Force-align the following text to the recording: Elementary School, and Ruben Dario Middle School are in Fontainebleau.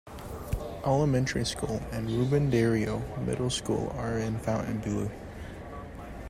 Elementary 0.83 1.45
School, 1.45 1.79
and 1.91 2.09
Ruben 2.09 2.49
Dario 2.49 3.01
Middle 3.19 3.51
School 3.51 3.89
are 3.99 4.17
in 4.17 4.35
Fontainebleau. 4.39 5.11